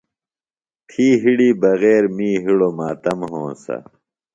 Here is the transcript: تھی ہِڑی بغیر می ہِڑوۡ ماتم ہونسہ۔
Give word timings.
تھی 0.89 1.05
ہِڑی 1.21 1.49
بغیر 1.61 2.03
می 2.15 2.29
ہِڑوۡ 2.43 2.73
ماتم 2.77 3.19
ہونسہ۔ 3.31 3.77